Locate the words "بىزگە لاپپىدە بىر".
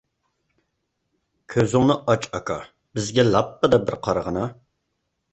2.99-3.99